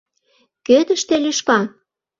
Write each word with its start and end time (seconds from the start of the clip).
Кӧ 0.65 0.77
тыште 0.87 1.15
лӱшка? 1.23 1.59